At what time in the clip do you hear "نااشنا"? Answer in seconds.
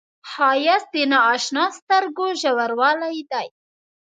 1.11-1.65